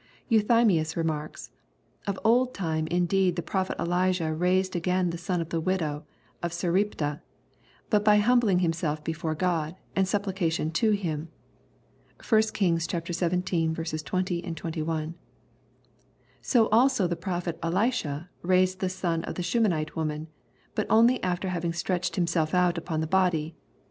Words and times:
Euthymius 0.31 0.95
remarks," 0.97 1.51
Of 2.07 2.17
old 2.23 2.55
time 2.55 2.87
indeed 2.87 3.35
the 3.35 3.43
prophet 3.43 3.75
Elijah 3.79 4.33
raised 4.33 4.75
again 4.75 5.11
the 5.11 5.17
son 5.19 5.39
of 5.41 5.49
the 5.49 5.59
widow 5.61 6.05
of 6.41 6.51
Sarepta, 6.53 7.21
but 7.91 8.03
by 8.03 8.17
humbling 8.17 8.57
himself 8.65 9.03
before 9.03 9.35
Gk)d, 9.35 9.75
and 9.95 10.07
supplication 10.07 10.71
to 10.71 10.89
Him. 10.93 11.27
(1 12.27 12.41
Kings 12.51 12.85
xvii. 12.85 13.71
20, 14.07 14.53
21.) 14.55 15.15
So 16.41 16.67
also 16.69 17.05
the 17.05 17.15
prophet 17.15 17.59
Elisha 17.61 18.27
raised 18.41 18.79
the 18.79 18.89
son 18.89 19.23
of 19.25 19.35
the 19.35 19.43
Shunammite 19.43 19.95
woman, 19.95 20.29
but 20.73 20.87
only 20.89 21.21
after 21.21 21.49
having 21.49 21.73
stretched 21.73 22.15
himself 22.15 22.55
out 22.55 22.75
upon 22.79 23.01
his 23.01 23.09
body. 23.09 23.53